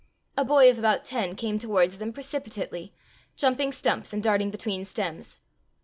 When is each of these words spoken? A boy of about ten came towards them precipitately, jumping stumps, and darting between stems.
A 0.35 0.43
boy 0.43 0.67
of 0.67 0.79
about 0.79 1.03
ten 1.05 1.35
came 1.35 1.59
towards 1.59 1.99
them 1.99 2.11
precipitately, 2.11 2.91
jumping 3.35 3.71
stumps, 3.71 4.11
and 4.11 4.23
darting 4.23 4.49
between 4.49 4.83
stems. 4.83 5.37